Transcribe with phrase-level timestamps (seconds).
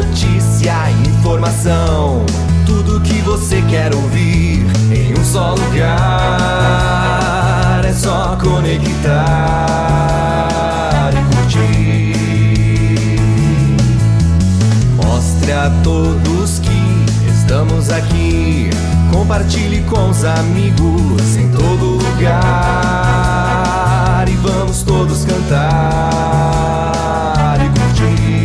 [0.00, 0.74] notícia,
[1.06, 2.24] informação,
[2.64, 6.70] tudo que você quer ouvir em um só lugar.
[7.84, 9.10] É só conectar
[11.12, 12.14] e curtir.
[14.96, 18.70] Mostre a todos que estamos aqui.
[19.12, 22.38] Compartilhe com os amigos em todo lugar
[24.26, 25.58] e vamos todos cantar
[27.60, 28.39] e curtir.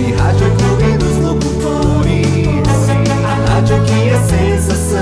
[0.00, 2.88] Web Rádio Clube dos Locutores,
[3.22, 4.98] a rádio que é sensação.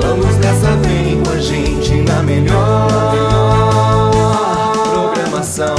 [0.00, 2.88] Vamos nessa, vem com a gente na melhor
[4.92, 5.74] programação.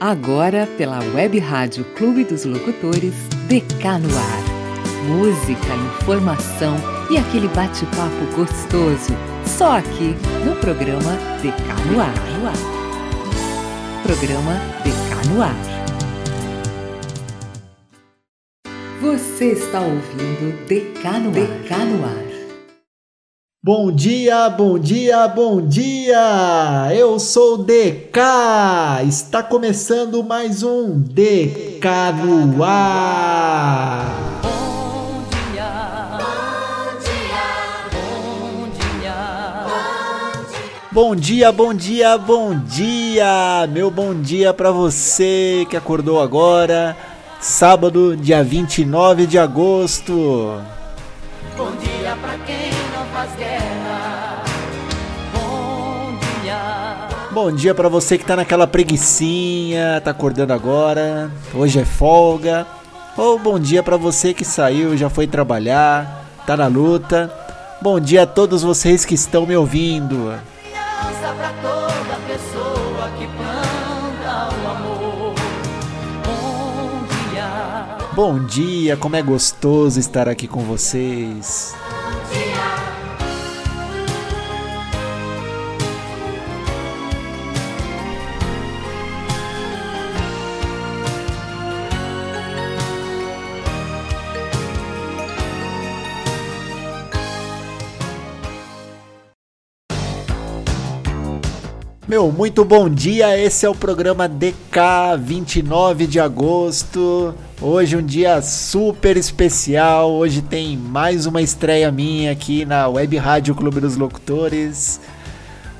[0.00, 3.14] Agora, pela Web Rádio Clube dos Locutores,
[3.46, 4.42] DK no ar.
[5.06, 6.74] Música, informação
[7.10, 9.14] e aquele bate-papo gostoso.
[9.46, 12.83] Só aqui no programa DK no ar.
[14.04, 15.56] Programa DK no ar.
[19.00, 21.32] Você está ouvindo DK no ar.
[21.32, 22.24] DK no ar.
[23.62, 26.92] Bom dia, bom dia, bom dia!
[26.94, 28.20] Eu sou o DK!
[29.08, 31.88] Está começando mais um DK
[32.22, 34.34] no ar!
[40.94, 43.66] Bom dia, Bom dia, bom dia!
[43.68, 46.96] Meu bom dia para você que acordou agora,
[47.40, 50.62] sábado, dia 29 de agosto.
[51.56, 54.44] bom dia pra quem não faz guerra.
[55.32, 61.84] Bom dia, Bom dia para você que tá naquela preguiçinha, tá acordando agora, hoje é
[61.84, 62.64] folga.
[63.16, 67.32] Ou bom dia para você que saiu, já foi trabalhar, tá na luta.
[67.82, 70.32] Bom dia a todos vocês que estão me ouvindo.
[78.14, 81.74] Bom dia, como é gostoso estar aqui com vocês.
[102.06, 103.38] Meu, muito bom dia.
[103.38, 107.34] Esse é o programa DK 29 de agosto.
[107.58, 110.12] Hoje um dia super especial.
[110.12, 115.00] Hoje tem mais uma estreia minha aqui na Web Rádio Clube dos Locutores.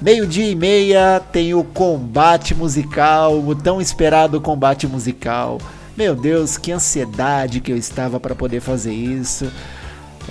[0.01, 5.61] Meio-dia e meia tem o combate musical, o tão esperado combate musical.
[5.95, 9.53] Meu Deus, que ansiedade que eu estava para poder fazer isso.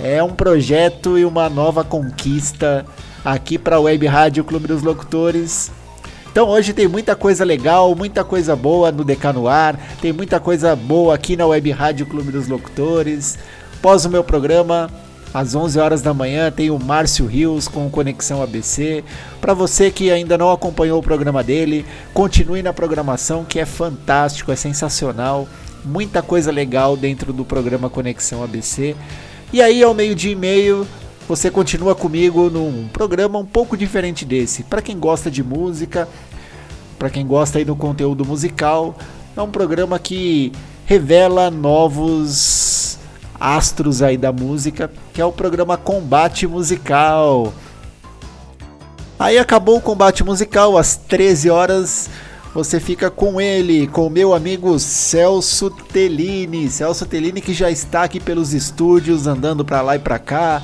[0.02, 2.84] É um projeto e uma nova conquista
[3.24, 5.70] aqui para a Web Rádio Clube dos Locutores.
[6.34, 10.40] Então hoje tem muita coisa legal, muita coisa boa no DK no ar, tem muita
[10.40, 13.38] coisa boa aqui na Web Rádio Clube dos Locutores.
[13.78, 14.90] Após o meu programa,
[15.32, 19.04] às 11 horas da manhã, tem o Márcio Rios com Conexão ABC.
[19.40, 24.50] Para você que ainda não acompanhou o programa dele, continue na programação que é fantástico,
[24.50, 25.46] é sensacional.
[25.84, 28.96] Muita coisa legal dentro do programa Conexão ABC.
[29.52, 30.84] E aí, ao meio-dia e meio,
[31.28, 34.62] você continua comigo num programa um pouco diferente desse.
[34.62, 36.08] Para quem gosta de música,
[36.98, 38.94] para quem gosta aí do conteúdo musical,
[39.36, 40.52] é um programa que
[40.86, 42.98] revela novos
[43.40, 47.52] astros aí da música, que é o programa Combate Musical.
[49.18, 52.10] Aí acabou o combate musical às 13 horas.
[52.52, 56.68] Você fica com ele, com o meu amigo Celso Tellini.
[56.68, 60.62] Celso Tellini que já está aqui pelos estúdios, andando para lá e para cá,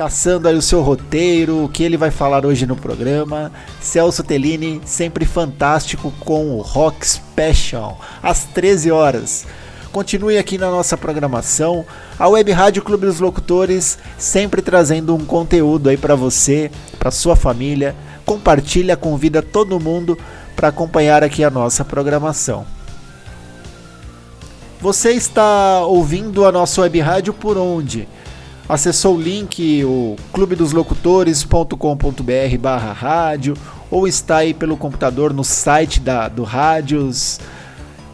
[0.00, 3.52] caçando aí o seu roteiro, o que ele vai falar hoje no programa.
[3.82, 9.46] Celso Tellini, sempre fantástico com o Rock Special, às 13 horas.
[9.92, 11.84] Continue aqui na nossa programação.
[12.18, 17.36] A Web Rádio Clube dos Locutores sempre trazendo um conteúdo aí para você, para sua
[17.36, 17.94] família.
[18.24, 20.16] Compartilha, convida todo mundo
[20.56, 22.64] para acompanhar aqui a nossa programação.
[24.80, 28.08] Você está ouvindo a nossa web rádio por onde?
[28.70, 33.56] Acessou o link o clubedoslocutores.com.br barra rádio
[33.90, 37.40] ou está aí pelo computador no site da, do Rádios.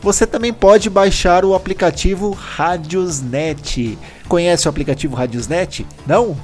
[0.00, 3.98] Você também pode baixar o aplicativo Radiosnet.
[4.28, 5.86] Conhece o aplicativo Radiosnet?
[6.06, 6.34] Não?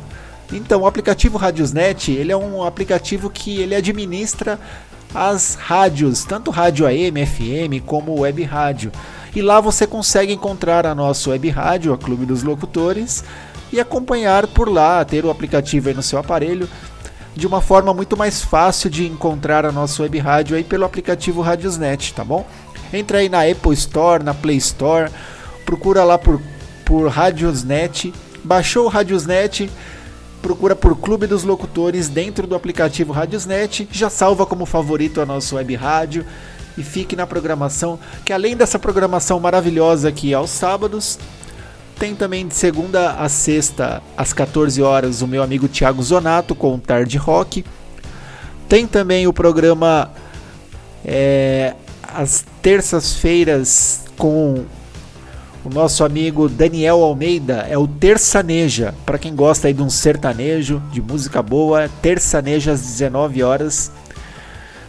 [0.52, 4.60] Então, o aplicativo Radiosnet, ele é um aplicativo que ele administra
[5.14, 8.92] as rádios, tanto rádio AM, FM, como web rádio.
[9.34, 13.24] E lá você consegue encontrar a nossa web rádio, a Clube dos Locutores,
[13.72, 16.68] e acompanhar por lá, ter o aplicativo aí no seu aparelho,
[17.34, 21.40] de uma forma muito mais fácil de encontrar a nossa web rádio aí pelo aplicativo
[21.40, 22.46] Radiosnet, tá bom?
[22.92, 25.10] Entra aí na Apple Store, na Play Store,
[25.64, 26.40] procura lá por,
[26.84, 28.12] por Radiosnet,
[28.44, 29.70] baixou o Radiosnet,
[30.42, 35.54] procura por Clube dos Locutores dentro do aplicativo Radiosnet, já salva como favorito a nossa
[35.54, 36.26] web rádio
[36.76, 41.18] e fique na programação, que além dessa programação maravilhosa aqui aos sábados,
[41.98, 46.78] tem também de segunda a sexta, às 14 horas, o meu amigo Thiago Zonato com
[46.78, 47.64] Tarde Rock.
[48.68, 50.10] Tem também o programa
[51.04, 54.64] é, às terças-feiras com
[55.64, 58.94] o nosso amigo Daniel Almeida, é o Terçaneja.
[59.06, 63.92] Para quem gosta aí de um sertanejo, de música boa, Terçaneja às 19 horas.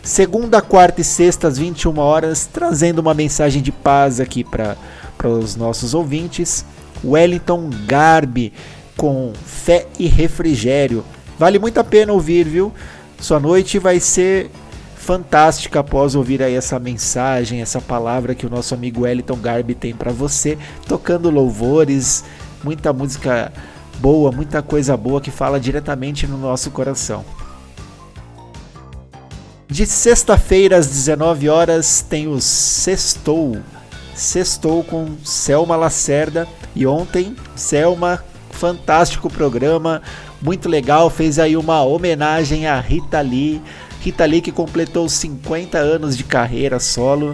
[0.01, 4.75] Segunda, quarta e sexta às 21 horas, trazendo uma mensagem de paz aqui para
[5.23, 6.65] os nossos ouvintes.
[7.03, 8.53] Wellington Garbi
[8.95, 11.03] com Fé e Refrigério.
[11.37, 12.71] Vale muito a pena ouvir, viu?
[13.19, 14.49] Sua noite vai ser
[14.95, 19.93] fantástica após ouvir aí essa mensagem, essa palavra que o nosso amigo Wellington Garbi tem
[19.93, 20.57] para você,
[20.87, 22.23] tocando louvores,
[22.63, 23.51] muita música
[23.99, 27.25] boa, muita coisa boa que fala diretamente no nosso coração.
[29.67, 33.57] De sexta-feira às 19 horas tem o Sextou.
[34.15, 40.01] Sextou com Selma Lacerda e ontem, Selma, fantástico programa,
[40.43, 43.61] muito legal, fez aí uma homenagem a Rita Lee.
[44.01, 47.33] Rita Lee que completou 50 anos de carreira solo.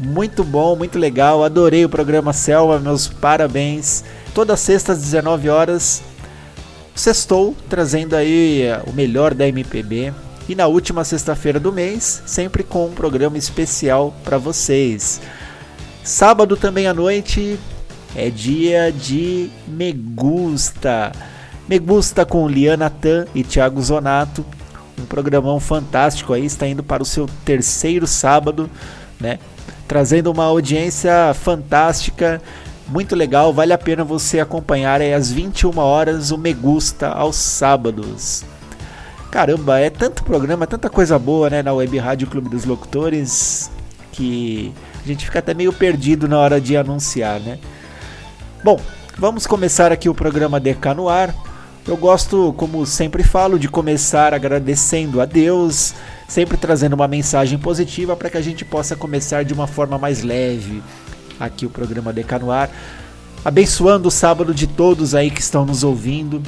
[0.00, 1.44] Muito bom, muito legal.
[1.44, 4.02] Adorei o programa Selma, meus parabéns.
[4.34, 6.02] Toda sexta às 19 horas,
[6.92, 10.12] sextou trazendo aí eh, o melhor da MPB.
[10.48, 15.20] E na última sexta-feira do mês, sempre com um programa especial para vocês.
[16.04, 17.58] Sábado também à noite,
[18.14, 21.10] é dia de Me Gusta.
[21.66, 24.44] Me Gusta com Liana Tan e Thiago Zonato.
[25.00, 28.68] Um programão fantástico aí, está indo para o seu terceiro sábado,
[29.18, 29.38] né?
[29.88, 32.42] Trazendo uma audiência fantástica,
[32.86, 37.36] muito legal, vale a pena você acompanhar aí às 21 horas o Me Gusta aos
[37.36, 38.44] sábados.
[39.30, 43.70] Caramba, é tanto programa, tanta coisa boa, né, na Web Rádio Clube dos Locutores,
[44.12, 44.70] que
[45.04, 47.58] a gente fica até meio perdido na hora de anunciar, né?
[48.64, 48.80] Bom,
[49.18, 51.34] vamos começar aqui o programa DK no ar.
[51.86, 55.92] Eu gosto, como sempre falo, de começar agradecendo a Deus,
[56.26, 60.22] sempre trazendo uma mensagem positiva para que a gente possa começar de uma forma mais
[60.22, 60.82] leve
[61.38, 62.70] aqui o programa DK no ar,
[63.44, 66.42] abençoando o sábado de todos aí que estão nos ouvindo,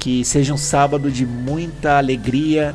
[0.00, 2.74] que seja um sábado de muita alegria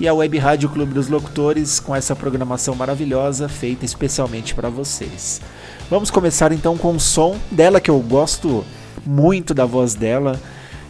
[0.00, 5.42] e a Web Rádio Clube dos Locutores com essa programação maravilhosa feita especialmente para vocês.
[5.90, 8.64] Vamos começar então com o som dela que eu gosto
[9.04, 10.40] muito da voz dela,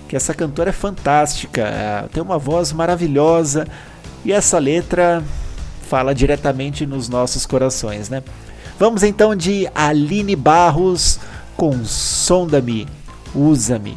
[0.09, 3.67] que essa cantora é fantástica, tem uma voz maravilhosa
[4.25, 5.25] e essa letra
[5.89, 8.23] fala diretamente nos nossos corações, né?
[8.79, 11.19] Vamos então de Aline Barros
[11.57, 12.87] com Sonda-me,
[13.35, 13.97] Usa-me,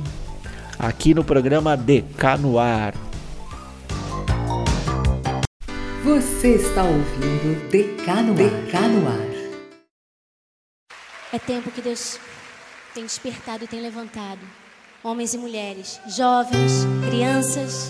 [0.77, 3.02] aqui no programa DK no Ar.
[6.03, 9.33] Você está ouvindo DK no, DK no Ar.
[11.31, 12.19] É tempo que Deus
[12.93, 14.41] tem despertado e tem levantado
[15.01, 17.89] homens e mulheres, jovens, crianças,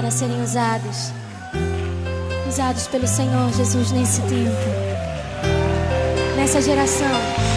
[0.00, 1.12] para serem usados,
[2.48, 4.66] usados pelo Senhor Jesus nesse tempo,
[6.36, 7.49] nessa geração.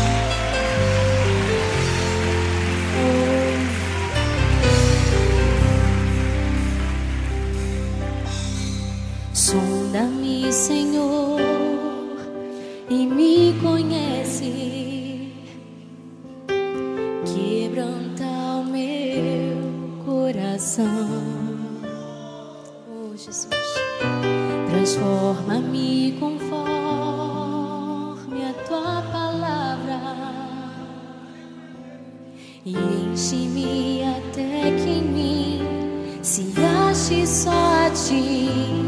[9.53, 11.39] Sonda-me, Senhor,
[12.89, 15.31] e me conhece.
[17.24, 19.55] Quebranta o meu
[20.03, 20.88] coração.
[22.89, 23.45] Oh, Jesus.
[24.72, 26.63] Transforma-me conforme
[28.50, 30.01] a tua palavra.
[32.65, 35.62] E enche-me até que em mim
[36.24, 36.51] se
[36.89, 38.83] ache só a ti.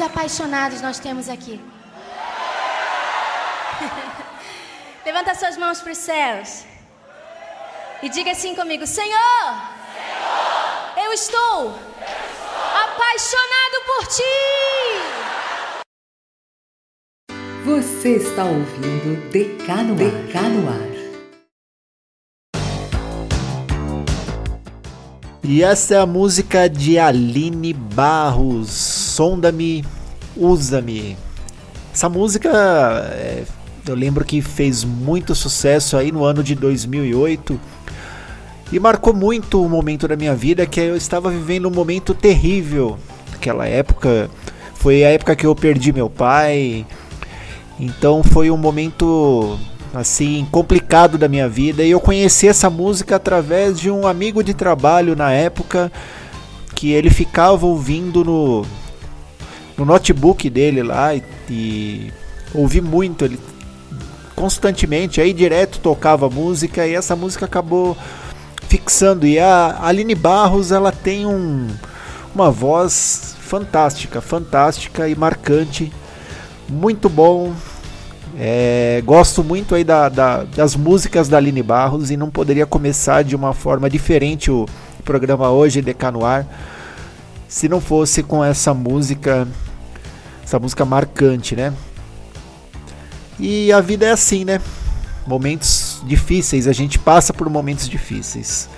[0.00, 1.60] quantos apaixonados nós temos aqui?
[5.04, 6.64] Levanta suas mãos para os céus.
[8.02, 9.10] E diga assim comigo: Senhor,
[9.94, 11.76] Senhor eu, estou eu, estou
[12.84, 14.22] apaixonado por ti.
[17.64, 20.90] Você está ouvindo Decano Decano Ar.
[25.42, 28.99] E essa é a música de Aline Barros.
[29.10, 29.84] Sonda-me,
[30.36, 31.16] Usa-me.
[31.92, 32.48] Essa música,
[33.12, 33.42] é,
[33.86, 37.60] eu lembro que fez muito sucesso aí no ano de 2008
[38.70, 42.96] e marcou muito o momento da minha vida que eu estava vivendo um momento terrível.
[43.32, 44.30] Naquela época,
[44.74, 46.86] foi a época que eu perdi meu pai,
[47.78, 49.58] então foi um momento
[49.92, 54.54] assim complicado da minha vida e eu conheci essa música através de um amigo de
[54.54, 55.90] trabalho na época
[56.76, 58.64] que ele ficava ouvindo no
[59.80, 62.12] no notebook dele lá e, e
[62.52, 63.40] ouvi muito ele
[64.36, 67.96] constantemente aí direto tocava música e essa música acabou
[68.68, 69.26] fixando.
[69.26, 71.66] E a Aline Barros ela tem um
[72.34, 75.90] uma voz fantástica, fantástica e marcante,
[76.68, 77.52] muito bom,
[78.38, 83.24] é, gosto muito aí da, da, das músicas da Aline Barros e não poderia começar
[83.24, 84.68] de uma forma diferente o
[85.04, 86.46] programa hoje de Canoar
[87.50, 89.46] se não fosse com essa música,
[90.50, 91.72] essa música marcante, né?
[93.38, 94.60] E a vida é assim, né?
[95.24, 98.68] Momentos difíceis, a gente passa por momentos difíceis.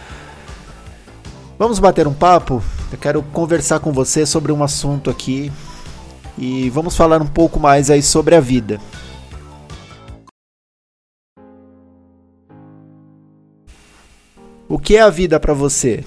[1.59, 2.63] Vamos bater um papo?
[2.93, 5.51] Eu quero conversar com você sobre um assunto aqui
[6.37, 8.79] e vamos falar um pouco mais aí sobre a vida.
[14.69, 16.05] O que é a vida para você?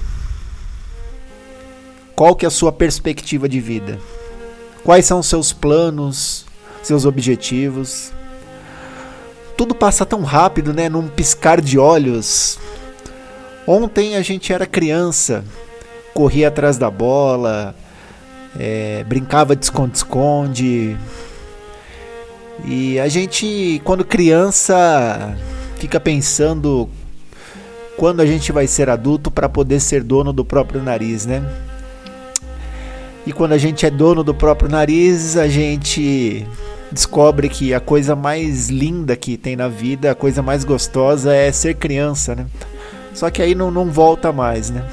[2.15, 4.00] Qual que é a sua perspectiva de vida?
[4.86, 6.46] Quais são seus planos,
[6.84, 8.13] seus objetivos?
[9.58, 10.88] Tudo passa tão rápido, né?
[10.88, 12.60] Num piscar de olhos.
[13.65, 15.44] Ontem a gente era criança,
[16.13, 17.74] corria atrás da bola,
[18.60, 20.96] é, brincava de esconde-esconde.
[22.63, 25.36] E a gente, quando criança,
[25.80, 26.88] fica pensando
[27.98, 31.43] quando a gente vai ser adulto para poder ser dono do próprio nariz, né?
[33.26, 36.46] E quando a gente é dono do próprio nariz, a gente
[36.92, 41.52] descobre que a coisa mais linda que tem na vida, a coisa mais gostosa é
[41.52, 42.46] ser criança, né?
[43.14, 44.84] Só que aí não, não volta mais, né?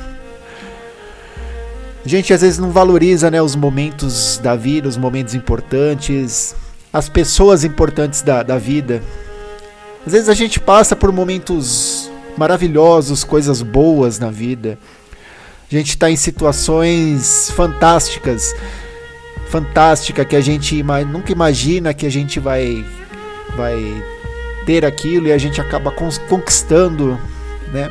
[2.04, 6.54] A gente às vezes não valoriza né, os momentos da vida, os momentos importantes,
[6.92, 9.02] as pessoas importantes da, da vida.
[10.04, 14.78] Às vezes a gente passa por momentos maravilhosos, coisas boas na vida.
[15.72, 18.54] A gente está em situações fantásticas,
[19.48, 22.84] fantástica que a gente nunca imagina que a gente vai
[23.56, 24.04] vai
[24.66, 25.90] ter aquilo e a gente acaba
[26.28, 27.18] conquistando,
[27.72, 27.90] né?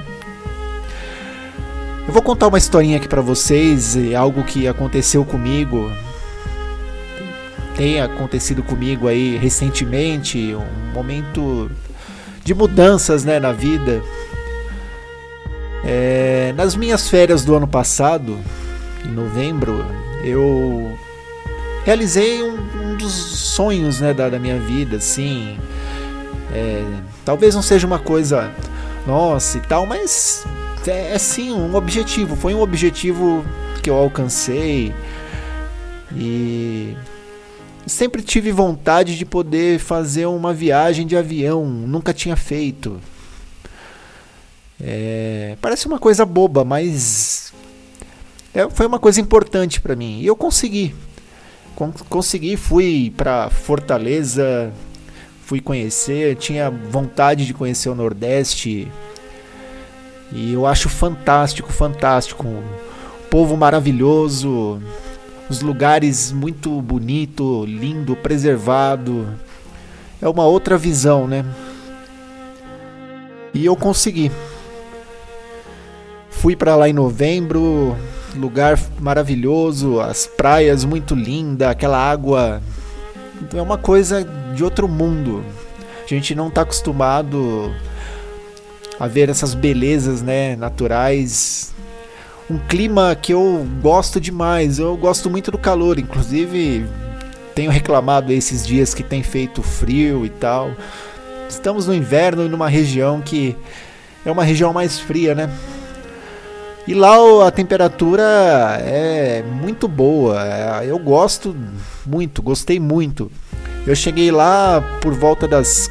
[2.07, 5.91] Eu vou contar uma historinha aqui para vocês, algo que aconteceu comigo,
[7.75, 11.71] tem acontecido comigo aí recentemente, um momento
[12.43, 14.03] de mudanças, né, na vida.
[15.83, 18.37] É, nas minhas férias do ano passado,
[19.05, 19.85] em novembro,
[20.23, 20.97] eu
[21.83, 25.57] realizei um, um dos sonhos né, da, da, minha vida, assim.
[26.53, 26.83] É,
[27.25, 28.51] talvez não seja uma coisa
[29.07, 30.45] nossa e tal, mas
[30.85, 32.35] é, é sim um objetivo.
[32.35, 33.43] Foi um objetivo
[33.81, 34.93] que eu alcancei
[36.15, 36.95] e
[37.87, 42.99] sempre tive vontade de poder fazer uma viagem de avião, nunca tinha feito.
[44.83, 47.53] É, parece uma coisa boba, mas
[48.53, 50.19] é, foi uma coisa importante para mim.
[50.19, 50.95] E eu consegui.
[51.75, 54.73] Con consegui, fui para Fortaleza,
[55.45, 58.87] fui conhecer, tinha vontade de conhecer o Nordeste.
[60.31, 62.45] E eu acho fantástico, fantástico.
[63.29, 64.81] Povo maravilhoso,
[65.49, 69.27] os lugares muito bonito, lindo, preservado.
[70.21, 71.45] É uma outra visão, né?
[73.53, 74.31] E eu consegui.
[76.41, 77.95] Fui para lá em novembro,
[78.35, 82.59] lugar maravilhoso, as praias muito lindas, aquela água
[83.53, 85.45] é uma coisa de outro mundo.
[86.03, 87.71] A gente não está acostumado
[88.99, 91.75] a ver essas belezas, né, naturais.
[92.49, 94.79] Um clima que eu gosto demais.
[94.79, 96.87] Eu gosto muito do calor, inclusive
[97.53, 100.71] tenho reclamado esses dias que tem feito frio e tal.
[101.47, 103.55] Estamos no inverno e numa região que
[104.25, 105.47] é uma região mais fria, né?
[106.87, 108.23] E lá a temperatura
[108.81, 110.41] é muito boa.
[110.43, 111.55] É, eu gosto
[112.05, 113.31] muito, gostei muito.
[113.85, 115.89] Eu cheguei lá por volta das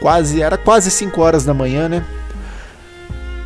[0.00, 2.04] quase, era quase 5 horas da manhã, né?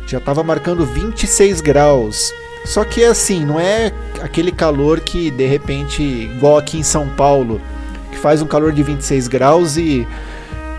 [0.07, 2.31] Já estava marcando 26 graus.
[2.65, 7.59] Só que assim, não é aquele calor que de repente, igual aqui em São Paulo,
[8.11, 10.07] que faz um calor de 26 graus e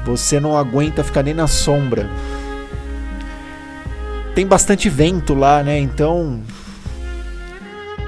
[0.05, 2.09] você não aguenta ficar nem na sombra.
[4.35, 5.79] Tem bastante vento lá, né?
[5.79, 6.43] Então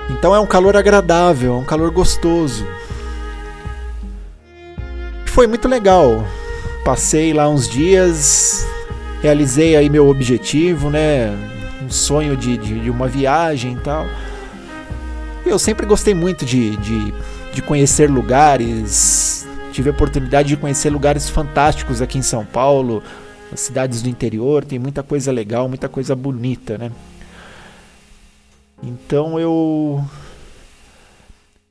[0.09, 2.67] então é um calor agradável, é um calor gostoso.
[5.27, 6.25] Foi muito legal.
[6.85, 8.67] Passei lá uns dias,
[9.21, 11.31] realizei aí meu objetivo, né?
[11.85, 14.07] Um sonho de, de, de uma viagem e tal.
[15.45, 17.13] Eu sempre gostei muito de, de,
[17.53, 19.47] de conhecer lugares.
[19.73, 23.03] Tive a oportunidade de conhecer lugares fantásticos aqui em São Paulo,
[23.53, 26.93] as cidades do interior, tem muita coisa legal, muita coisa bonita, né?
[28.83, 30.05] Então eu.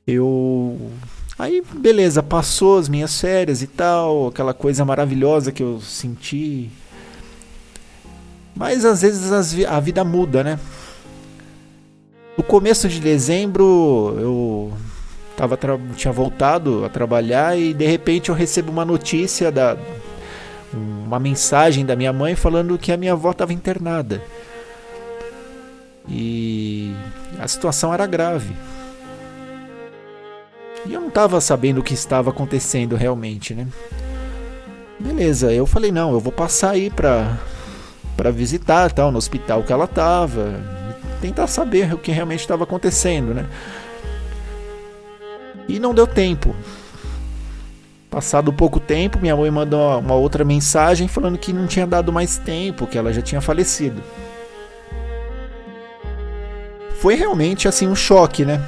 [0.06, 0.90] Eu.
[1.38, 6.70] Aí, beleza, passou as minhas férias e tal, aquela coisa maravilhosa que eu senti.
[8.54, 9.30] Mas às vezes
[9.66, 10.58] a vida muda, né?
[12.38, 14.72] No começo de dezembro eu
[15.36, 15.58] tava
[15.94, 19.76] tinha voltado a trabalhar e de repente eu recebo uma notícia da
[20.72, 24.22] uma mensagem da minha mãe falando que a minha avó estava internada.
[26.08, 26.94] E
[27.38, 28.54] a situação era grave.
[30.84, 33.66] E eu não estava sabendo o que estava acontecendo realmente, né?
[34.98, 37.38] Beleza, eu falei, não, eu vou passar aí pra,
[38.16, 40.60] pra visitar tal, no hospital que ela tava.
[41.20, 43.46] Tentar saber o que realmente estava acontecendo, né?
[45.68, 46.54] E não deu tempo.
[48.16, 52.38] Passado pouco tempo, minha mãe mandou uma outra mensagem falando que não tinha dado mais
[52.38, 54.02] tempo, que ela já tinha falecido
[57.06, 58.60] foi realmente assim um choque, né?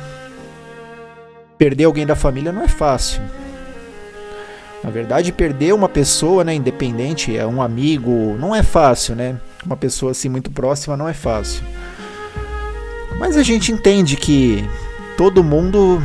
[1.58, 3.20] Perder alguém da família não é fácil.
[4.84, 9.40] Na verdade, perder uma pessoa, né, independente, é um amigo, não é fácil, né?
[9.66, 11.64] Uma pessoa assim muito próxima não é fácil.
[13.18, 14.64] Mas a gente entende que
[15.16, 16.00] todo mundo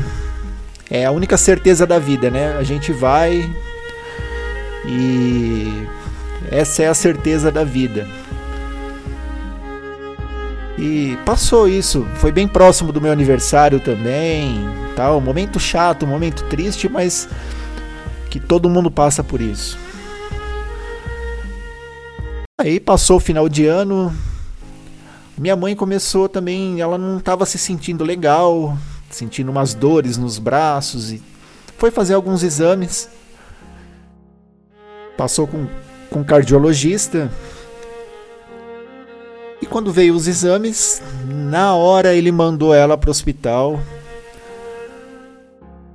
[0.90, 2.56] é a única certeza da vida, né?
[2.58, 3.50] A gente vai
[4.86, 5.88] e
[6.52, 8.08] essa é a certeza da vida.
[10.78, 16.90] E passou isso, foi bem próximo do meu aniversário também, tal, momento chato, momento triste,
[16.90, 17.30] mas
[18.30, 19.78] que todo mundo passa por isso.
[22.60, 24.14] Aí passou o final de ano,
[25.38, 28.78] minha mãe começou também, ela não estava se sentindo legal,
[29.16, 31.22] sentindo umas dores nos braços e
[31.78, 33.10] foi fazer alguns exames.
[35.18, 35.68] Passou com,
[36.10, 37.32] com um cardiologista,
[39.64, 43.80] e quando veio os exames, na hora ele mandou ela para o hospital.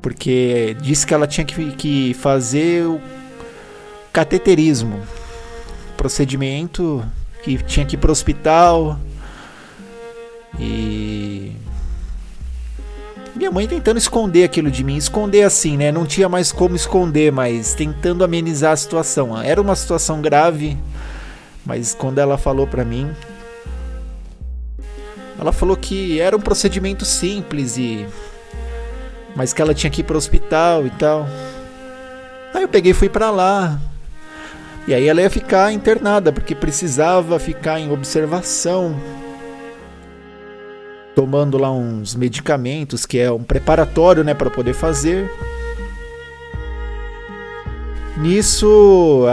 [0.00, 2.98] Porque disse que ela tinha que, que fazer o
[4.10, 5.02] cateterismo.
[5.98, 7.04] Procedimento
[7.42, 8.98] que tinha que ir para o hospital.
[10.58, 11.27] E.
[13.38, 14.96] Minha mãe tentando esconder aquilo de mim.
[14.96, 15.92] Esconder assim, né?
[15.92, 19.40] Não tinha mais como esconder, mas tentando amenizar a situação.
[19.40, 20.76] Era uma situação grave,
[21.64, 23.08] mas quando ela falou para mim,
[25.38, 28.08] ela falou que era um procedimento simples e
[29.36, 31.28] mas que ela tinha que ir para o hospital e tal.
[32.52, 33.78] Aí eu peguei e fui para lá.
[34.88, 38.96] E aí ela ia ficar internada porque precisava ficar em observação,
[41.18, 45.28] tomando lá uns medicamentos que é um preparatório, né, para poder fazer.
[48.16, 49.24] Nisso,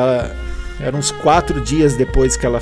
[0.82, 2.60] ela, uns quatro dias depois que ela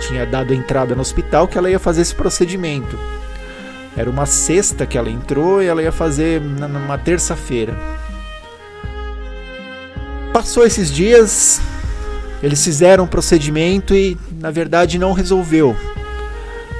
[0.00, 2.98] tinha dado entrada no hospital que ela ia fazer esse procedimento.
[3.94, 7.76] Era uma sexta que ela entrou e ela ia fazer numa terça-feira.
[10.32, 11.60] Passou esses dias,
[12.42, 15.76] eles fizeram o procedimento e na verdade não resolveu.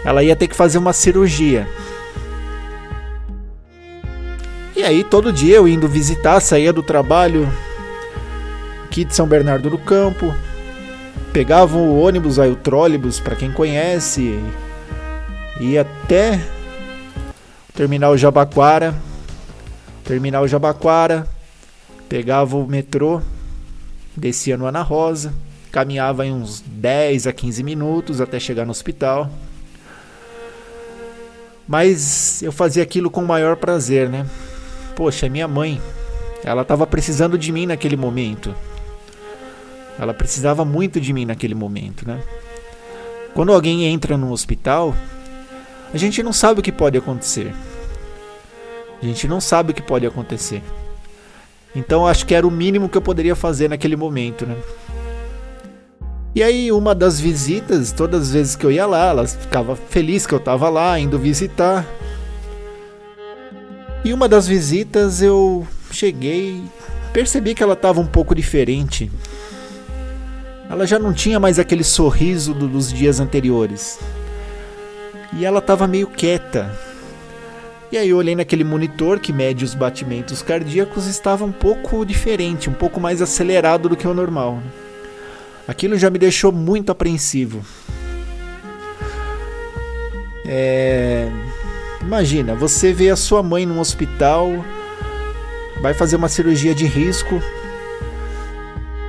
[0.04, 1.68] Ela ia ter que fazer uma cirurgia.
[4.76, 7.48] E aí todo dia eu indo visitar, saía do trabalho
[8.84, 10.34] aqui de São Bernardo do Campo,
[11.32, 14.40] pegavam o ônibus, aí o trólebus, para quem conhece,
[15.60, 16.40] ia até
[17.68, 18.94] o terminal Jabaquara,
[20.04, 21.28] terminal Jabaquara,
[22.08, 23.20] pegava o metrô,
[24.16, 25.34] descia no Ana Rosa,
[25.70, 29.30] caminhava em uns 10 a 15 minutos até chegar no hospital.
[31.68, 34.26] Mas eu fazia aquilo com o maior prazer, né?
[34.96, 35.80] Poxa, minha mãe,
[36.42, 38.54] ela estava precisando de mim naquele momento.
[39.98, 42.22] Ela precisava muito de mim naquele momento, né?
[43.34, 44.94] Quando alguém entra no hospital,
[45.92, 47.54] a gente não sabe o que pode acontecer.
[49.02, 50.62] A gente não sabe o que pode acontecer.
[51.76, 54.56] Então acho que era o mínimo que eu poderia fazer naquele momento, né?
[56.38, 60.24] E aí uma das visitas, todas as vezes que eu ia lá, ela ficava feliz
[60.24, 61.84] que eu estava lá, indo visitar.
[64.04, 66.62] E uma das visitas eu cheguei
[67.12, 69.10] percebi que ela estava um pouco diferente.
[70.70, 73.98] Ela já não tinha mais aquele sorriso do, dos dias anteriores.
[75.32, 76.70] E ela estava meio quieta.
[77.90, 82.70] E aí eu olhei naquele monitor que mede os batimentos cardíacos estava um pouco diferente,
[82.70, 84.62] um pouco mais acelerado do que o normal.
[85.68, 87.62] Aquilo já me deixou muito apreensivo.
[90.46, 91.28] É...
[92.00, 94.64] Imagina, você vê a sua mãe num hospital,
[95.82, 97.42] vai fazer uma cirurgia de risco,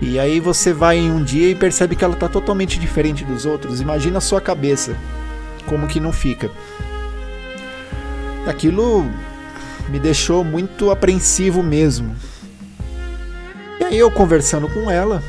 [0.01, 3.45] e aí você vai em um dia e percebe que ela está totalmente diferente dos
[3.45, 3.79] outros.
[3.79, 4.97] Imagina a sua cabeça,
[5.65, 6.51] como que não fica.
[8.45, 9.05] Aquilo
[9.87, 12.13] me deixou muito apreensivo mesmo.
[13.79, 15.23] E aí eu conversando com ela,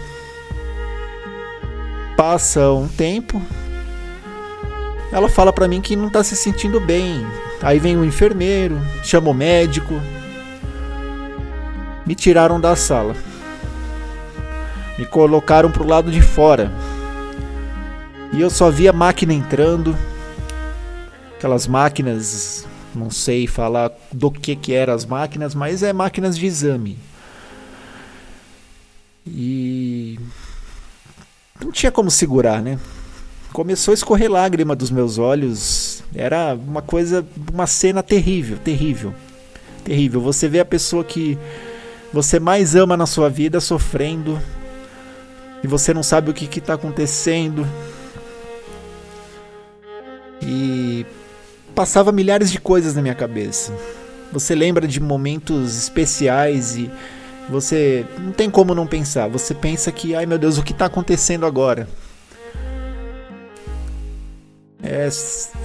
[2.21, 3.41] passa um tempo,
[5.11, 7.27] ela fala para mim que não tá se sentindo bem.
[7.63, 9.95] Aí vem o enfermeiro, chama o médico,
[12.07, 13.15] me tiraram da sala
[14.99, 16.71] me colocaram pro lado de fora.
[18.35, 19.97] E eu só via máquina entrando.
[21.39, 26.45] Aquelas máquinas, não sei falar do que que eram as máquinas, mas é máquinas de
[26.45, 26.99] exame.
[29.27, 30.21] E
[31.63, 32.79] não tinha como segurar, né?
[33.53, 36.03] Começou a escorrer lágrima dos meus olhos.
[36.15, 39.15] Era uma coisa, uma cena terrível, terrível.
[39.85, 40.21] Terrível.
[40.21, 41.39] Você vê a pessoa que
[42.13, 44.41] você mais ama na sua vida sofrendo
[45.63, 47.67] e você não sabe o que está acontecendo.
[50.43, 51.05] E
[51.75, 53.73] passava milhares de coisas na minha cabeça.
[54.33, 56.91] Você lembra de momentos especiais e
[57.51, 59.29] você não tem como não pensar.
[59.29, 61.89] Você pensa que, ai meu Deus, o que está acontecendo agora?
[64.83, 65.09] É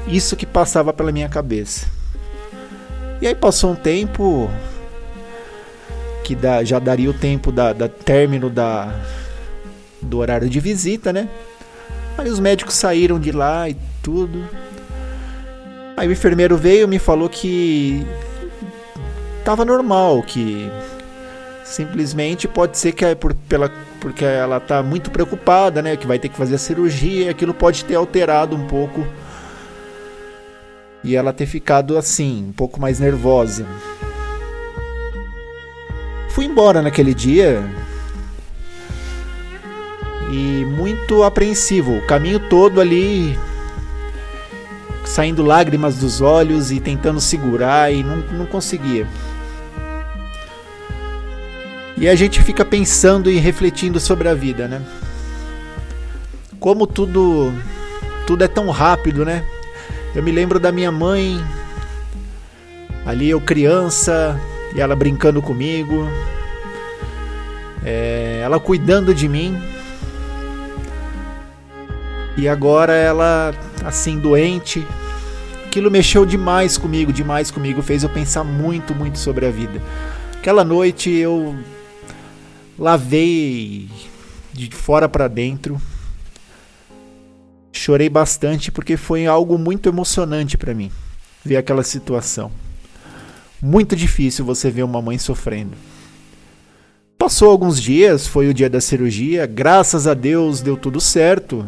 [0.08, 1.88] isso que passava pela minha cabeça.
[3.22, 4.50] E aí passou um tempo
[6.24, 8.94] que dá, já daria o tempo da, da término da,
[10.02, 11.30] do horário de visita, né?
[12.18, 14.44] Aí os médicos saíram de lá e tudo.
[15.96, 18.06] Aí o enfermeiro veio e me falou que
[19.46, 20.70] tava normal, que
[21.66, 25.98] simplesmente pode ser que é por, pela, porque ela tá muito preocupada, né?
[25.98, 29.06] Que vai ter que fazer a cirurgia, aquilo pode ter alterado um pouco.
[31.04, 33.66] E ela ter ficado assim, um pouco mais nervosa.
[36.30, 37.64] Fui embora naquele dia,
[40.32, 41.98] e muito apreensivo.
[41.98, 43.38] O caminho todo ali
[45.04, 49.08] saindo lágrimas dos olhos e tentando segurar e não, não conseguia.
[51.98, 54.82] E a gente fica pensando e refletindo sobre a vida, né?
[56.60, 57.54] Como tudo
[58.28, 59.46] tudo é tão rápido, né?
[60.14, 61.44] Eu me lembro da minha mãe
[63.06, 64.40] ali eu criança
[64.76, 66.10] e ela brincando comigo,
[67.86, 69.62] é, ela cuidando de mim
[72.38, 73.54] e agora ela,
[73.86, 74.86] assim, doente.
[75.66, 77.82] Aquilo mexeu demais comigo, demais comigo.
[77.82, 79.82] Fez eu pensar muito, muito sobre a vida.
[80.38, 81.56] Aquela noite eu
[82.78, 83.90] lavei
[84.54, 85.82] de fora para dentro.
[87.72, 90.92] Chorei bastante porque foi algo muito emocionante para mim
[91.44, 92.52] ver aquela situação.
[93.62, 95.76] Muito difícil você ver uma mãe sofrendo.
[97.18, 101.66] Passou alguns dias, foi o dia da cirurgia, graças a Deus deu tudo certo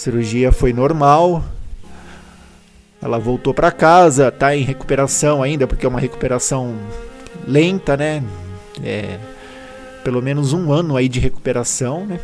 [0.00, 1.44] cirurgia foi normal.
[3.02, 6.74] Ela voltou para casa, está em recuperação ainda, porque é uma recuperação
[7.46, 8.22] lenta, né?
[8.82, 9.18] É,
[10.04, 12.20] pelo menos um ano aí de recuperação, né?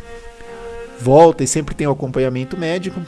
[0.99, 2.99] Volta e sempre tem o acompanhamento médico.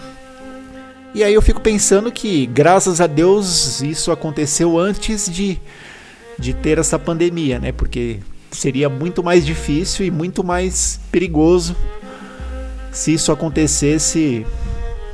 [1.13, 5.60] E aí eu fico pensando que, graças a Deus, isso aconteceu antes de,
[6.38, 7.71] de ter essa pandemia, né?
[7.71, 8.19] Porque
[8.51, 11.75] seria muito mais difícil e muito mais perigoso
[12.91, 14.45] se isso acontecesse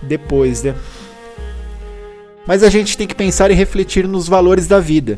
[0.02, 0.76] depois, né?
[2.48, 5.18] Mas a gente tem que pensar e refletir nos valores da vida.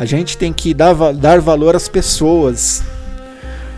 [0.00, 2.82] A gente tem que dar, dar valor às pessoas.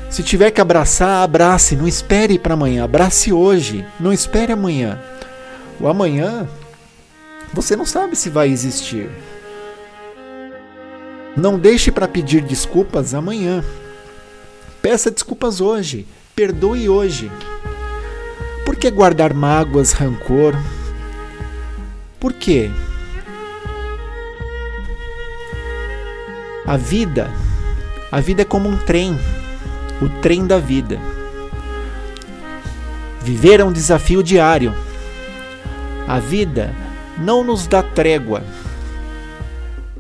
[0.08, 1.74] Se tiver que abraçar, abrace.
[1.74, 2.84] Não espere para amanhã.
[2.84, 3.84] Abrace hoje.
[3.98, 5.00] Não espere amanhã.
[5.80, 6.48] O amanhã
[7.52, 9.10] você não sabe se vai existir.
[11.36, 13.64] Não deixe para pedir desculpas amanhã.
[14.80, 16.06] Peça desculpas hoje.
[16.36, 17.32] Perdoe hoje.
[18.64, 20.54] Por que guardar mágoas, rancor?
[22.20, 22.70] Por quê?
[26.64, 27.28] A vida,
[28.10, 29.18] a vida é como um trem,
[30.00, 30.98] o trem da vida.
[33.20, 34.74] Viver é um desafio diário.
[36.06, 36.74] A vida
[37.18, 38.42] não nos dá trégua.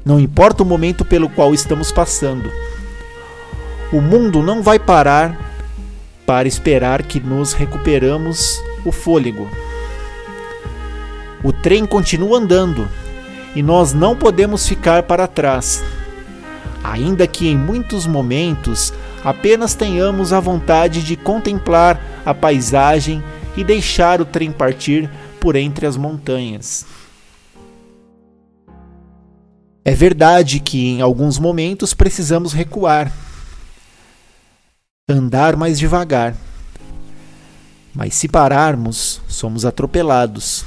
[0.04, 2.50] Não importa o momento pelo qual estamos passando.
[3.92, 5.36] O mundo não vai parar
[6.26, 9.48] para esperar que nos recuperamos o fôlego.
[11.42, 12.88] O trem continua andando
[13.54, 15.82] e nós não podemos ficar para trás.
[16.82, 18.92] Ainda que em muitos momentos
[19.24, 23.22] apenas tenhamos a vontade de contemplar a paisagem
[23.56, 25.08] e deixar o trem partir
[25.40, 26.86] por entre as montanhas.
[29.84, 33.12] É verdade que em alguns momentos precisamos recuar,
[35.08, 36.36] andar mais devagar.
[37.92, 40.64] Mas se pararmos, somos atropelados.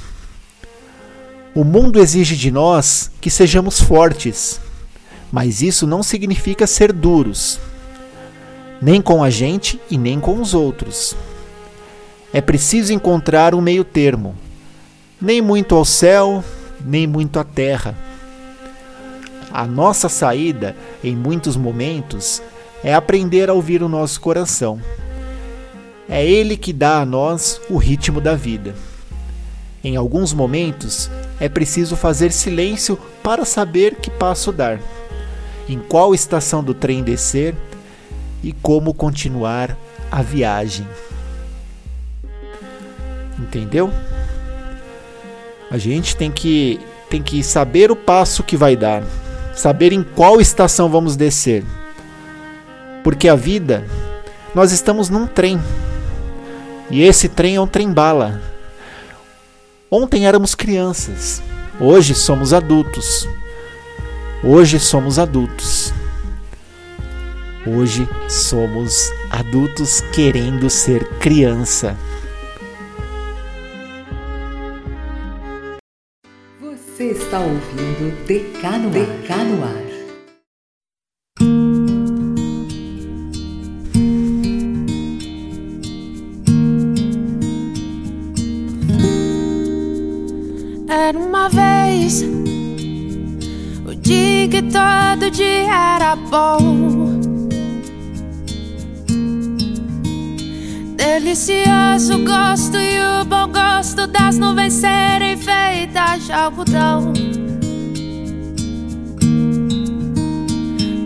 [1.54, 4.60] O mundo exige de nós que sejamos fortes,
[5.32, 7.58] mas isso não significa ser duros,
[8.80, 11.16] nem com a gente e nem com os outros.
[12.32, 14.34] É preciso encontrar um meio-termo,
[15.20, 16.44] nem muito ao céu,
[16.84, 17.96] nem muito à terra.
[19.50, 22.42] A nossa saída, em muitos momentos,
[22.84, 24.80] é aprender a ouvir o nosso coração.
[26.08, 28.74] É ele que dá a nós o ritmo da vida.
[29.82, 31.10] Em alguns momentos,
[31.40, 34.80] é preciso fazer silêncio para saber que passo dar,
[35.68, 37.54] em qual estação do trem descer
[38.42, 39.76] e como continuar
[40.10, 40.86] a viagem.
[43.38, 43.90] Entendeu?
[45.70, 49.02] A gente tem que tem que saber o passo que vai dar,
[49.54, 51.64] saber em qual estação vamos descer.
[53.04, 53.84] Porque a vida,
[54.54, 55.60] nós estamos num trem.
[56.90, 58.40] E esse trem é um trem bala
[59.90, 61.40] Ontem éramos crianças,
[61.80, 63.28] hoje somos adultos.
[64.44, 65.92] Hoje somos adultos.
[67.66, 71.96] Hoje somos adultos querendo ser criança.
[76.60, 79.86] Você está ouvindo Decano, Decano Ar.
[90.88, 92.35] Era uma vez
[94.48, 97.20] que todo dia era bom.
[100.96, 107.12] Delicioso gosto e o bom gosto das nuvens serem feitas de algodão.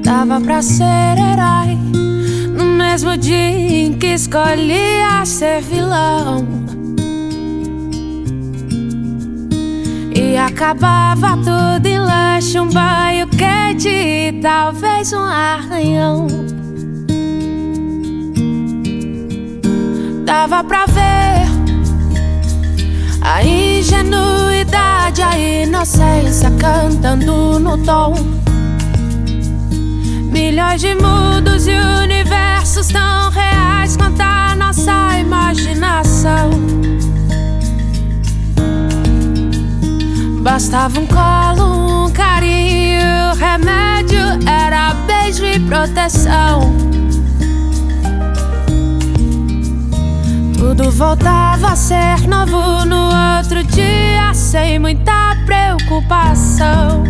[0.03, 1.79] Dava pra ser herói
[2.57, 6.60] no mesmo dia em que escolhia ser vilão.
[10.31, 16.29] E acabava tudo em lanche, um banho quente e talvez um arranhão.
[20.25, 21.49] Dava pra ver
[23.21, 28.15] a ingenuidade, a inocência cantando no tom.
[30.31, 36.51] Milhões de mundos e universos tão reais quanto a nossa imaginação.
[40.41, 46.75] Bastava um colo, um carinho, remédio era beijo e proteção.
[50.57, 57.05] Tudo voltava a ser novo no outro dia, sem muita preocupação.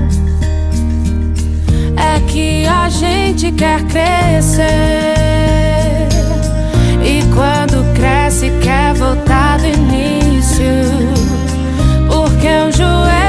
[1.97, 4.65] É que a gente quer crescer,
[7.01, 10.65] e quando cresce, quer voltar do início.
[12.09, 13.20] Porque um joelho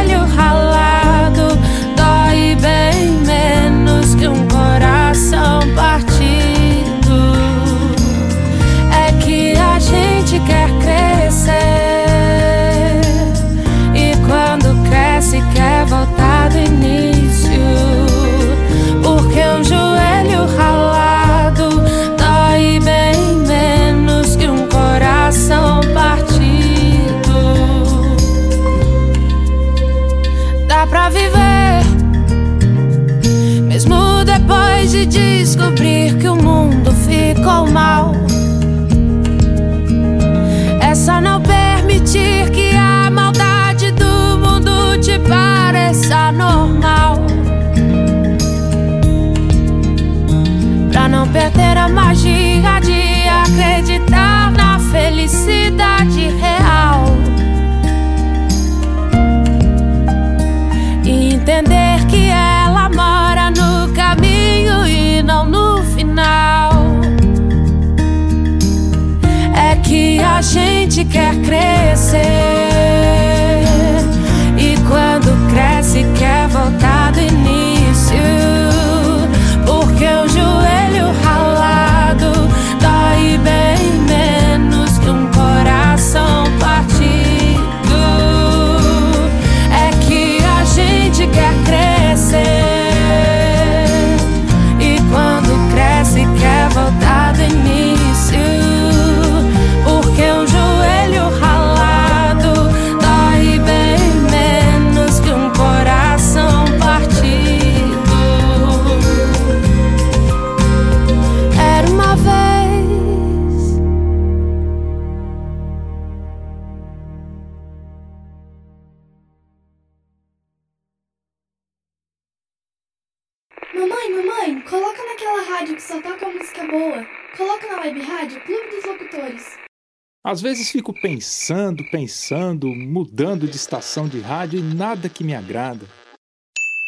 [130.42, 135.86] Às vezes fico pensando, pensando, mudando de estação de rádio e nada que me agrada.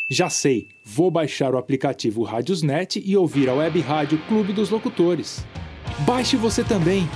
[0.09, 5.45] Já sei, vou baixar o aplicativo Rádiosnet e ouvir a web rádio Clube dos Locutores.
[5.99, 7.07] Baixe você também.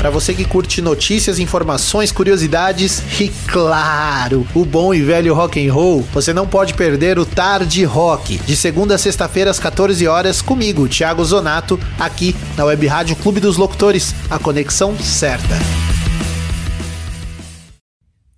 [0.00, 5.70] Para você que curte notícias, informações, curiosidades e claro, o bom e velho rock and
[5.70, 10.40] roll, você não pode perder o Tarde Rock, de segunda a sexta-feira às 14 horas
[10.40, 15.89] comigo, Thiago Zonato, aqui na Web Rádio Clube dos Locutores, a conexão certa.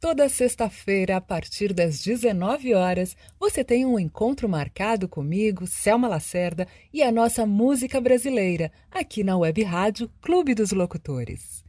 [0.03, 6.67] Toda sexta-feira, a partir das 19 horas, você tem um encontro marcado comigo, Selma Lacerda,
[6.93, 11.65] e a nossa música brasileira, aqui na Web Rádio Clube dos Locutores.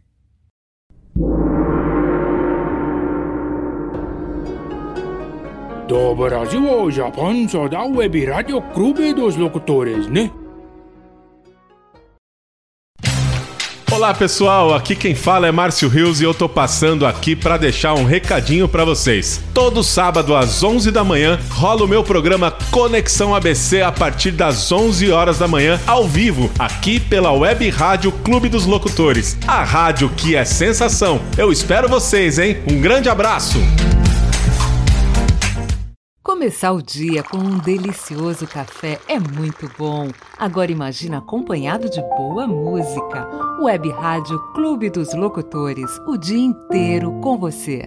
[5.88, 10.32] Do Brasil ao Japão só dá Web Rádio Clube dos Locutores, né?
[13.94, 17.94] Olá pessoal, aqui quem fala é Márcio Rios e eu tô passando aqui para deixar
[17.94, 19.40] um recadinho para vocês.
[19.54, 24.72] Todo sábado às 11 da manhã rola o meu programa Conexão ABC a partir das
[24.72, 29.38] 11 horas da manhã ao vivo aqui pela Web Rádio Clube dos Locutores.
[29.48, 31.22] A rádio que é sensação.
[31.38, 32.58] Eu espero vocês, hein?
[32.68, 33.60] Um grande abraço.
[36.24, 40.08] Começar o dia com um delicioso café é muito bom.
[40.38, 43.28] Agora imagina acompanhado de boa música.
[43.62, 47.86] Web Rádio Clube dos Locutores, o dia inteiro com você.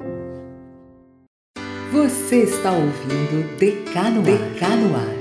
[1.90, 5.16] Você está ouvindo Decano Decano Ar.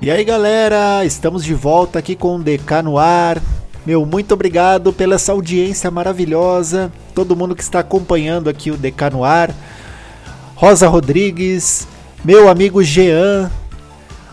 [0.00, 3.42] E aí galera, estamos de volta aqui com o DK no ar.
[3.86, 6.92] Meu, muito obrigado pela essa audiência maravilhosa.
[7.14, 9.54] Todo mundo que está acompanhando aqui o DK no ar.
[10.54, 11.88] Rosa Rodrigues,
[12.22, 13.50] meu amigo Jean,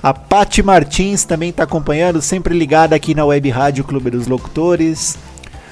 [0.03, 5.17] a Pati Martins também está acompanhando, sempre ligada aqui na Web Rádio Clube dos Locutores.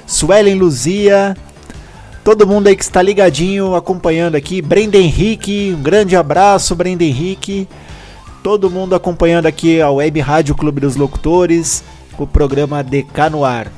[0.06, 1.36] Suelen Luzia,
[2.24, 4.62] todo mundo aí que está ligadinho, acompanhando aqui.
[4.62, 7.68] Brenda Henrique, um grande abraço, Brenda Henrique.
[8.42, 11.84] Todo mundo acompanhando aqui a Web Rádio Clube dos Locutores
[12.18, 13.70] o programa DK no ar.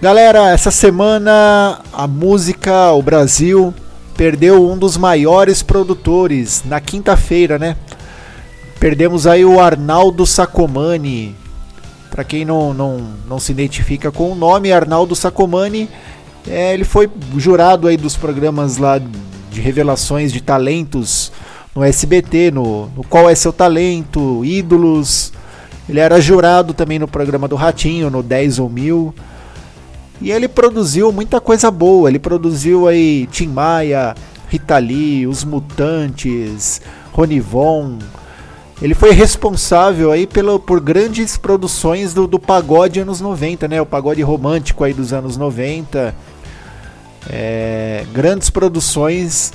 [0.00, 3.72] Galera, essa semana a música, o Brasil
[4.16, 7.76] perdeu um dos maiores produtores na quinta-feira, né?
[8.78, 11.34] Perdemos aí o Arnaldo Sacomani.
[12.10, 15.88] Para quem não, não, não se identifica com o nome, Arnaldo Sacomani,
[16.46, 19.00] é, ele foi jurado aí dos programas lá
[19.50, 21.32] de revelações de talentos
[21.74, 25.32] no SBT, no, no Qual é Seu Talento, Ídolos,
[25.88, 29.14] ele era jurado também no programa do Ratinho, no 10 ou 1000.
[30.20, 32.08] E ele produziu muita coisa boa.
[32.08, 34.14] Ele produziu aí Tim Maia,
[34.48, 36.80] Rita Lee, Os Mutantes,
[37.12, 37.98] Ronivon.
[38.80, 43.80] Ele foi responsável aí pelo, por grandes produções do, do pagode anos 90, né?
[43.80, 46.14] O pagode romântico aí dos anos 90.
[47.30, 49.52] É, grandes produções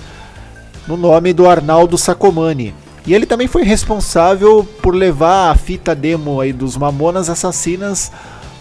[0.88, 2.74] no nome do Arnaldo Sacomani.
[3.10, 8.12] E ele também foi responsável por levar a fita demo aí dos Mamonas Assassinas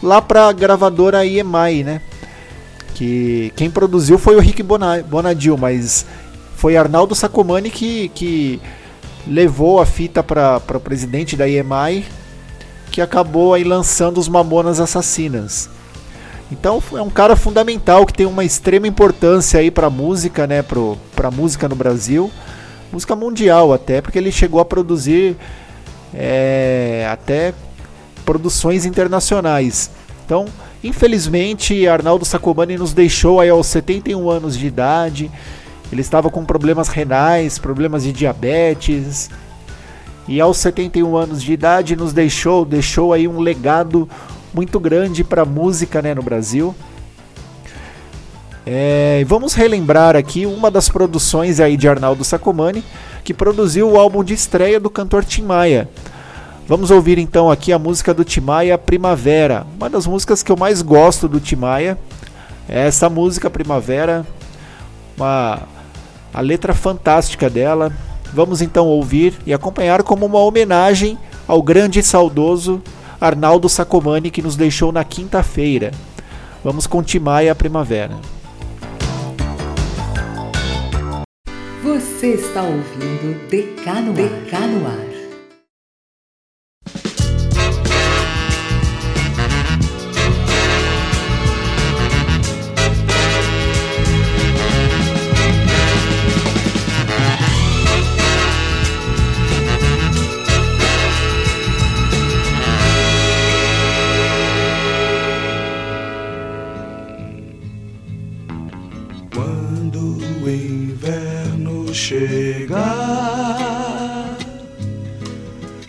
[0.02, 2.00] lá para a gravadora EMI, né?
[2.94, 6.06] Que quem produziu foi o Rick Bonadil, mas
[6.56, 8.58] foi Arnaldo Sacomani que, que
[9.26, 12.06] levou a fita para o presidente da EMI,
[12.90, 15.68] que acabou aí lançando os Mamonas Assassinas.
[16.50, 20.64] Então é um cara fundamental que tem uma extrema importância aí para música, né,
[21.14, 22.30] para música no Brasil
[22.92, 25.36] música mundial até, porque ele chegou a produzir
[26.14, 27.52] é, até
[28.24, 29.90] produções internacionais.
[30.24, 30.46] Então,
[30.82, 35.30] infelizmente, Arnaldo Sacomani nos deixou aí aos 71 anos de idade.
[35.90, 39.30] Ele estava com problemas renais, problemas de diabetes.
[40.26, 44.06] E aos 71 anos de idade nos deixou, deixou aí um legado
[44.52, 46.74] muito grande para a música né, no Brasil.
[48.70, 52.84] É, vamos relembrar aqui uma das produções aí de Arnaldo Sacomani,
[53.24, 55.88] que produziu o álbum de estreia do cantor Tim Maia.
[56.66, 60.56] Vamos ouvir então aqui a música do Tim Maia, Primavera, uma das músicas que eu
[60.56, 61.96] mais gosto do Tim Maia.
[62.68, 64.26] É essa música Primavera,
[65.16, 65.60] uma
[66.34, 67.90] a letra fantástica dela.
[68.34, 72.82] Vamos então ouvir e acompanhar como uma homenagem ao grande e saudoso
[73.18, 75.90] Arnaldo Sacomani que nos deixou na quinta-feira.
[76.62, 78.37] Vamos com Timaya Primavera.
[81.98, 84.86] Você está ouvindo Decano, Decano
[112.08, 112.78] chegar,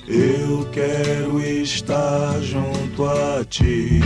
[0.05, 4.01] eu quero estar junto a ti.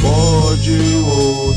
[0.00, 1.47] Pode o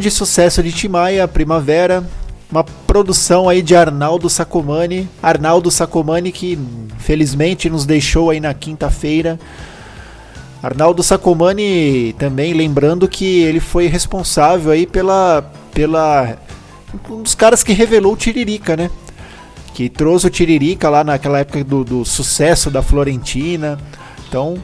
[0.00, 2.02] grande sucesso de Timaya, Primavera,
[2.50, 6.58] uma produção aí de Arnaldo Sacomani, Arnaldo Sacomani que
[6.98, 9.38] felizmente nos deixou aí na quinta-feira.
[10.62, 15.42] Arnaldo Sacomani também lembrando que ele foi responsável aí pela
[15.74, 16.38] pela
[17.10, 18.90] um dos caras que revelou o Tiririca, né?
[19.74, 23.78] Que trouxe o Tiririca lá naquela época do, do sucesso da Florentina.
[24.26, 24.56] Então,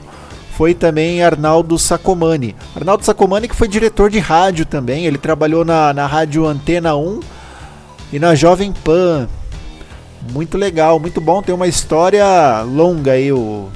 [0.57, 2.57] foi também Arnaldo Sacomani.
[2.75, 7.21] Arnaldo Sacomani que foi diretor de rádio também, ele trabalhou na, na rádio Antena 1
[8.11, 9.29] e na Jovem Pan.
[10.33, 13.69] Muito legal, muito bom, tem uma história longa aí o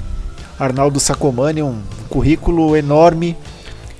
[0.59, 1.79] Arnaldo Sacomani, um
[2.09, 3.37] currículo enorme.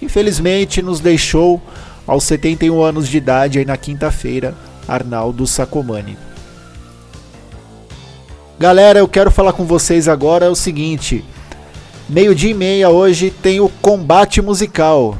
[0.02, 1.62] Infelizmente nos deixou
[2.08, 4.56] aos 71 anos de idade aí na quinta-feira,
[4.88, 6.18] Arnaldo Sacomani.
[8.58, 11.24] Galera, eu quero falar com vocês agora o seguinte:
[12.10, 15.18] meio-dia e meia hoje tem o combate musical.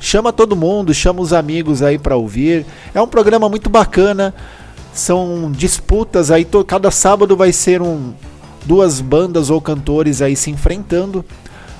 [0.00, 2.66] Chama todo mundo, chama os amigos aí para ouvir.
[2.94, 4.34] É um programa muito bacana.
[4.92, 8.12] São disputas aí, cada sábado vai ser um
[8.64, 11.24] duas bandas ou cantores aí se enfrentando.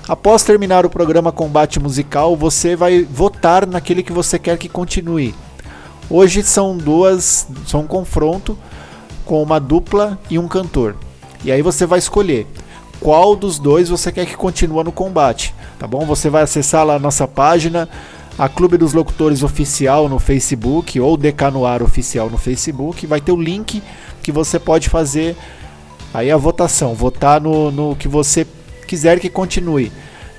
[0.07, 5.35] Após terminar o programa Combate Musical, você vai votar naquele que você quer que continue.
[6.11, 8.59] Hoje são duas, são um confronto
[9.25, 10.95] com uma dupla e um cantor.
[11.43, 12.47] E aí você vai escolher
[13.05, 16.07] qual dos dois você quer que continue no combate, tá bom?
[16.07, 17.87] Você vai acessar lá a nossa página,
[18.39, 23.21] a Clube dos Locutores Oficial no Facebook ou DK no Ar Oficial no Facebook, vai
[23.21, 23.83] ter o link
[24.23, 25.37] que você pode fazer
[26.15, 28.47] aí a votação, votar no, no que você
[28.89, 29.93] quiser que continue.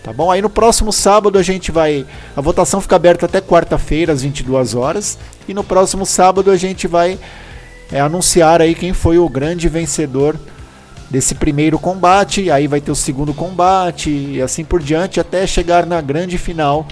[0.03, 0.32] Tá bom?
[0.32, 2.03] Aí no próximo sábado a gente vai.
[2.36, 5.20] A votação fica aberta até quarta-feira, às 22 horas.
[5.47, 7.20] E no próximo sábado a gente vai
[7.91, 10.36] é, anunciar aí quem foi o grande vencedor
[11.10, 12.49] desse primeiro combate.
[12.51, 16.86] Aí vai ter o segundo combate e assim por diante até chegar na grande final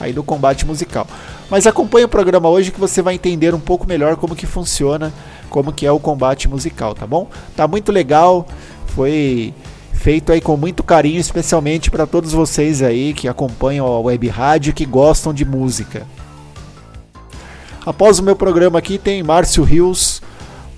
[0.00, 1.06] aí do combate musical.
[1.50, 5.12] Mas acompanhe o programa hoje que você vai entender um pouco melhor como que funciona,
[5.48, 7.28] como que é o combate musical, tá bom?
[7.56, 8.46] Tá muito legal,
[8.88, 9.54] foi
[9.92, 14.72] feito aí com muito carinho, especialmente para todos vocês aí que acompanham a Web Rádio
[14.74, 16.06] que gostam de música.
[17.84, 20.20] Após o meu programa aqui tem Márcio Rios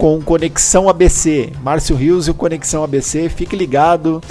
[0.00, 1.52] com Conexão ABC.
[1.62, 4.22] Márcio Rios e o Conexão ABC, fique ligado.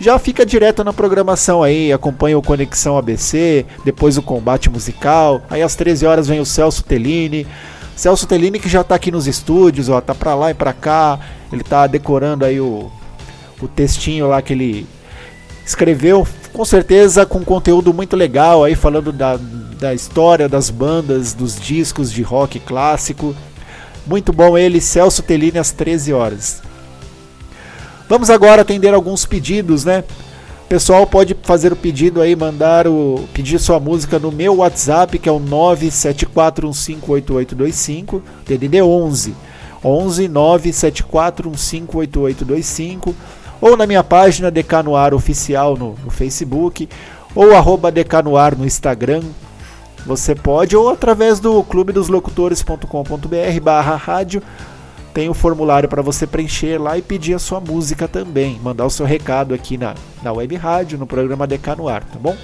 [0.00, 5.40] Já fica direto na programação aí, acompanha o Conexão ABC, depois o combate musical.
[5.48, 7.46] Aí às 13 horas vem o Celso Tellini.
[7.94, 11.20] Celso Tellini que já tá aqui nos estúdios, ó, tá pra lá e pra cá.
[11.52, 12.90] Ele tá decorando aí o,
[13.62, 14.84] o textinho lá que ele
[15.64, 19.38] escreveu, com certeza com conteúdo muito legal aí falando da,
[19.78, 23.32] da história das bandas, dos discos de rock clássico.
[24.06, 26.60] Muito bom ele, Celso Tellini às 13 horas.
[28.08, 30.02] Vamos agora atender alguns pedidos, né?
[30.64, 35.18] O pessoal pode fazer o pedido aí, mandar o pedir sua música no meu WhatsApp,
[35.18, 39.34] que é o 974158825, DDD 11.
[39.84, 43.14] 11 974158825
[43.60, 46.88] ou na minha página Decanoar Oficial no, no Facebook
[47.34, 49.22] ou arroba Decanoar no Instagram.
[50.06, 54.42] Você pode, ou através do clubedoslocutores.com.br barra rádio,
[55.14, 58.60] tem o formulário para você preencher lá e pedir a sua música também.
[58.62, 62.36] Mandar o seu recado aqui na, na web rádio, no programa Decanoar, tá bom?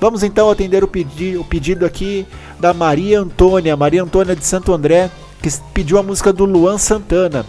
[0.00, 2.26] Vamos então atender o, pedi o pedido aqui
[2.58, 5.10] da Maria Antônia, Maria Antônia de Santo André,
[5.42, 7.44] que pediu a música do Luan Santana.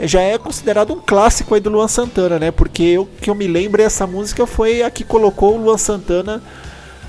[0.00, 2.50] Já é considerado um clássico aí do Luan Santana, né?
[2.50, 6.42] Porque o que eu me lembro essa música foi a que colocou o Luan Santana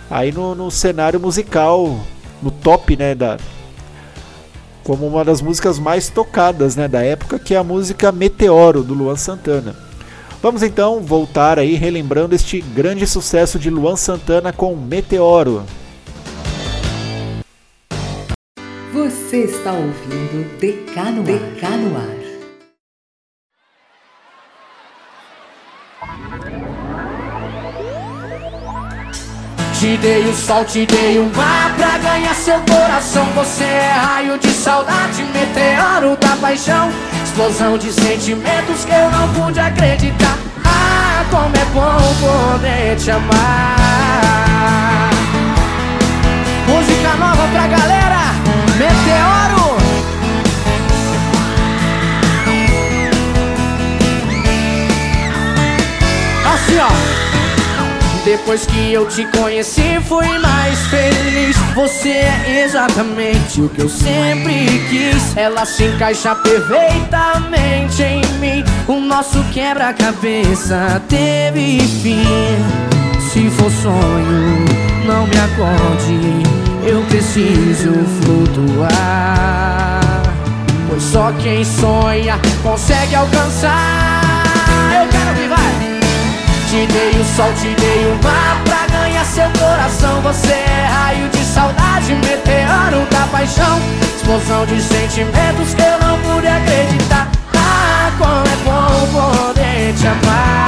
[0.09, 1.99] aí no, no cenário musical,
[2.41, 3.13] no top, né?
[3.13, 3.37] Da,
[4.83, 8.93] como uma das músicas mais tocadas né, da época, que é a música Meteoro do
[8.93, 9.75] Luan Santana.
[10.41, 15.63] Vamos então voltar aí relembrando este grande sucesso de Luan Santana com Meteoro.
[18.93, 22.18] Você está ouvindo Decano Decanoar.
[29.79, 33.25] Te dei o sol, te dei o mar pra ganhar seu coração.
[33.33, 36.91] Você é raio de saudade, meteoro da paixão.
[37.23, 40.37] Explosão de sentimentos que eu não pude acreditar.
[40.65, 43.77] Ah, como é bom poder te amar.
[46.67, 48.33] Música nova pra galera,
[48.77, 49.77] Meteoro.
[56.53, 57.18] Assim ó.
[58.29, 61.57] Depois que eu te conheci, fui mais feliz.
[61.73, 65.35] Você é exatamente o que eu sempre quis.
[65.35, 68.63] Ela se encaixa perfeitamente em mim.
[68.87, 72.21] O nosso quebra-cabeça teve fim.
[73.31, 74.63] Se for sonho,
[75.07, 76.43] não me acorde.
[76.85, 80.01] Eu preciso flutuar.
[80.87, 84.08] Pois só quem sonha consegue alcançar.
[86.69, 90.21] Te dei o sol, te dei o mar pra ganhar seu coração.
[90.21, 93.81] Você é raio de saudade, meteoro da paixão.
[94.15, 97.27] Explosão de sentimentos que eu não pude acreditar.
[97.55, 100.67] Ah, como é bom poder te amar.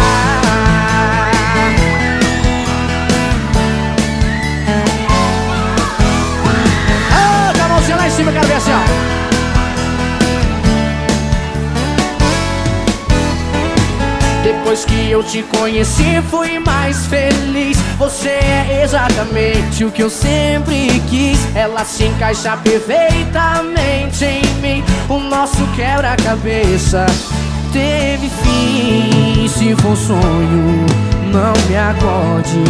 [7.13, 9.20] Ah, com a mãozinha lá em cima, quero ver assim, ó.
[14.51, 17.77] Depois que eu te conheci, fui mais feliz.
[17.97, 21.39] Você é exatamente o que eu sempre quis.
[21.55, 24.83] Ela se encaixa perfeitamente em mim.
[25.07, 27.05] O nosso quebra-cabeça
[27.71, 29.47] teve fim.
[29.47, 30.85] Se for sonho,
[31.31, 32.61] não me acorde.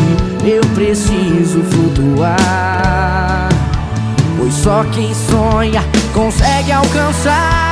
[0.45, 3.49] Eu preciso flutuar.
[4.37, 7.70] Pois só quem sonha consegue alcançar.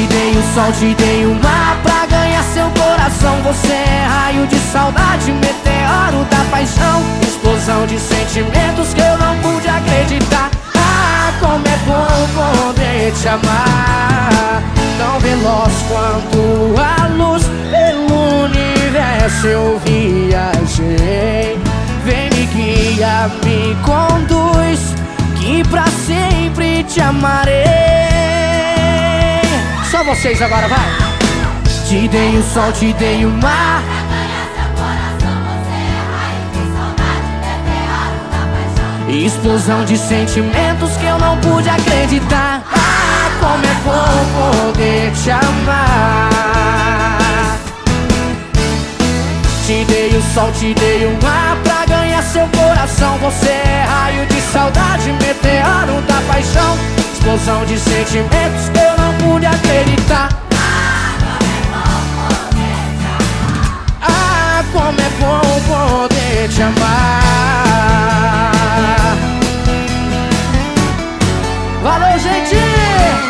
[0.00, 3.36] Te dei o sol, te dei o mar pra ganhar seu coração.
[3.42, 7.02] Você é raio de saudade, meteoro da paixão.
[7.20, 10.50] Explosão de sentimentos que eu não pude acreditar.
[10.74, 14.62] Ah, como é bom poder te amar.
[14.96, 21.58] Tão veloz quanto a luz pelo universo eu viajei.
[22.06, 24.94] Vem me guia, me conduz,
[25.38, 28.00] que pra sempre te amarei.
[30.00, 30.78] Só vocês agora, vai!
[31.86, 33.82] Te dei o sol, te dei o mar.
[39.06, 42.62] Explosão de sentimentos que eu não pude acreditar.
[42.72, 44.24] Ah, como é bom
[44.72, 46.30] poder te amar.
[49.66, 53.18] Te dei o sol, te dei o mar pra ganhar seu coração.
[53.18, 56.78] Você é raio de saudade, meteoro da paixão.
[57.12, 58.89] Explosão de sentimentos que eu
[59.20, 60.28] pude acreditar.
[64.02, 67.20] Ah, como é bom poder te amar.
[71.82, 73.29] Valeu, gente!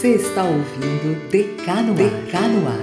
[0.00, 1.94] Você está ouvindo Decanoar.
[1.94, 2.74] Decanoar.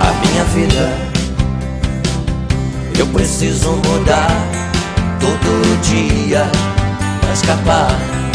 [0.00, 0.92] a minha vida.
[2.98, 4.28] Eu preciso mudar
[5.18, 6.44] todo dia
[7.22, 8.25] pra escapar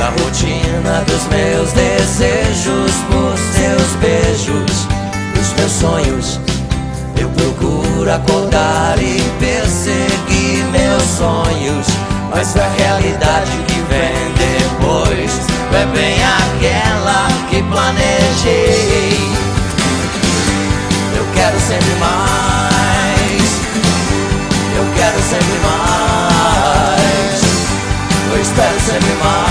[0.00, 4.88] da rotina dos meus desejos, por seus beijos,
[5.34, 6.40] dos meus sonhos.
[7.20, 11.86] Eu procuro acordar e perseguir meus sonhos,
[12.30, 15.32] mas a realidade que vem depois
[15.74, 19.18] é bem aquela que planejei.
[21.14, 23.60] Eu quero sempre mais,
[24.78, 27.42] eu quero sempre mais,
[28.32, 29.49] eu espero sempre mais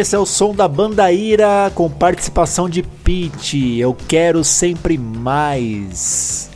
[0.00, 3.78] esse é o som da banda Ira com participação de Pete.
[3.78, 6.48] Eu quero sempre mais.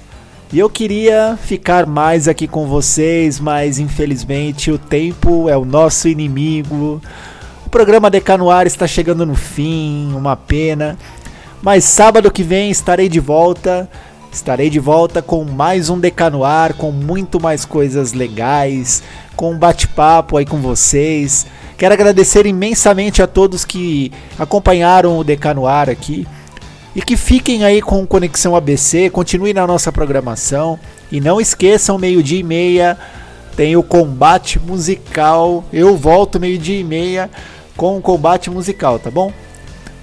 [0.50, 6.08] E eu queria ficar mais aqui com vocês, mas infelizmente o tempo é o nosso
[6.08, 7.02] inimigo.
[7.66, 10.96] O programa DK no ar está chegando no fim, uma pena.
[11.60, 13.90] Mas sábado que vem estarei de volta.
[14.32, 19.02] Estarei de volta com mais um DK no ar, com muito mais coisas legais,
[19.36, 21.46] com um bate-papo aí com vocês.
[21.76, 26.26] Quero agradecer imensamente a todos que acompanharam o DK no ar aqui.
[26.94, 30.78] E que fiquem aí com Conexão ABC, continuem na nossa programação.
[31.10, 32.96] E não esqueçam, meio-dia e meia
[33.56, 35.64] tem o combate musical.
[35.72, 37.30] Eu volto meio-dia e meia
[37.76, 39.32] com o combate musical, tá bom?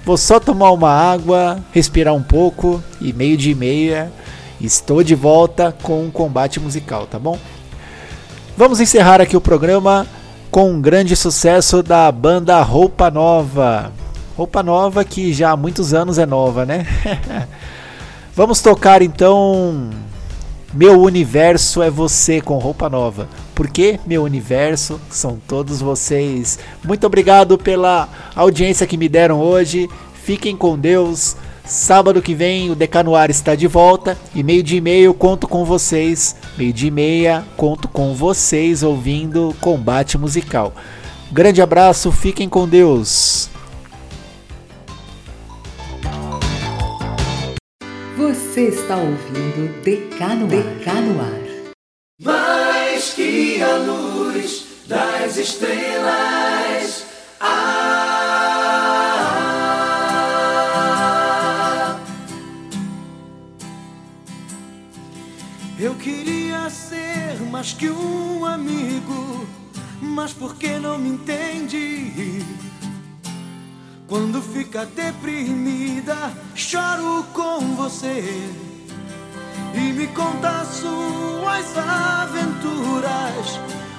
[0.04, 4.12] Vou só tomar uma água, respirar um pouco e meio-dia e meia
[4.60, 7.38] estou de volta com o combate musical, tá bom?
[8.56, 10.06] Vamos encerrar aqui o programa
[10.52, 13.90] com um grande sucesso da banda Roupa Nova.
[14.36, 16.86] Roupa Nova que já há muitos anos é nova, né?
[18.36, 19.88] Vamos tocar então
[20.70, 23.30] Meu Universo é Você com Roupa Nova.
[23.54, 25.00] Por que Meu Universo?
[25.08, 26.58] São todos vocês.
[26.84, 29.88] Muito obrigado pela audiência que me deram hoje.
[30.22, 31.34] Fiquem com Deus.
[31.64, 35.64] Sábado que vem o Decanoar está de volta e meio de e meio conto com
[35.64, 36.36] vocês.
[36.58, 40.74] Meio de e meia conto com vocês ouvindo Combate Musical.
[41.30, 43.48] Grande abraço, fiquem com Deus.
[48.16, 51.40] Você está ouvindo Decano Decanoar.
[52.22, 57.06] Mais que a luz das estrelas.
[57.40, 58.11] Ah,
[65.82, 69.44] Eu queria ser mais que um amigo,
[70.00, 72.46] mas por que não me entende?
[74.06, 78.48] Quando fica deprimida, choro com você
[79.74, 83.58] e me conta suas aventuras,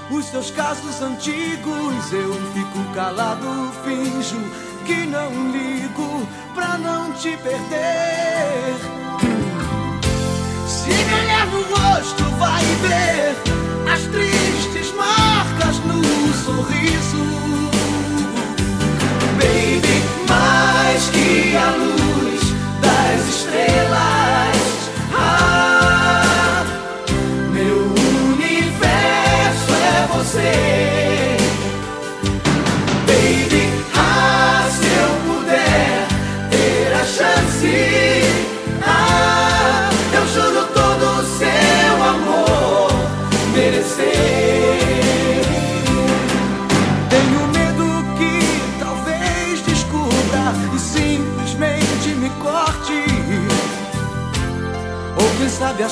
[0.09, 2.13] os seus casos antigos.
[2.13, 4.39] Eu fico calado, finjo
[4.86, 6.25] que não ligo
[6.55, 9.03] pra não te perder.
[11.54, 13.36] No rosto, vai ver
[13.88, 16.01] as tristes marcas no
[16.34, 17.24] sorriso.
[19.38, 22.41] baby, mais que a luz
[22.82, 23.93] das estrelas.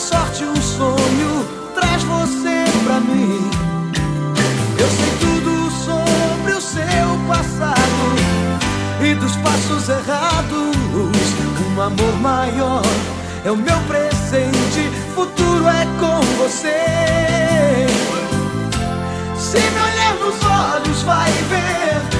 [0.02, 3.52] sorte, um sonho traz você pra mim.
[4.80, 8.16] Eu sei tudo sobre o seu passado
[9.00, 10.76] e dos passos errados.
[11.76, 12.82] Um amor maior
[13.46, 17.88] é o meu presente, futuro é com você.
[19.38, 22.11] Se me olhar nos olhos, vai ver